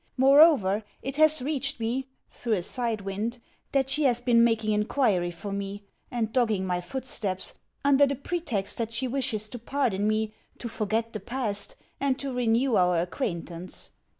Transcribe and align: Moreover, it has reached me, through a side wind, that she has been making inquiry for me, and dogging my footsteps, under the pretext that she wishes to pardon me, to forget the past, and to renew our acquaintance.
Moreover, 0.17 0.83
it 1.03 1.17
has 1.17 1.43
reached 1.43 1.79
me, 1.79 2.07
through 2.31 2.53
a 2.53 2.63
side 2.63 3.01
wind, 3.01 3.37
that 3.71 3.87
she 3.87 4.01
has 4.05 4.19
been 4.19 4.43
making 4.43 4.71
inquiry 4.71 5.29
for 5.29 5.51
me, 5.51 5.83
and 6.09 6.33
dogging 6.33 6.65
my 6.65 6.81
footsteps, 6.81 7.53
under 7.85 8.07
the 8.07 8.15
pretext 8.15 8.79
that 8.79 8.91
she 8.91 9.07
wishes 9.07 9.47
to 9.49 9.59
pardon 9.59 10.07
me, 10.07 10.33
to 10.57 10.67
forget 10.67 11.13
the 11.13 11.19
past, 11.19 11.75
and 11.99 12.17
to 12.17 12.33
renew 12.33 12.77
our 12.77 12.99
acquaintance. 12.99 13.91